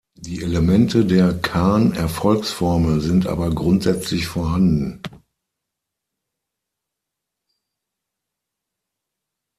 [0.15, 4.99] Die Elemente der Khan-Erfolgsformel sind aber grundsätzlich vorhanden.